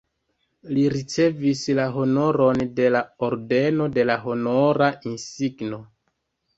[0.77, 5.85] Li ricevis la honoron de la Ordeno de la Honora Insigno.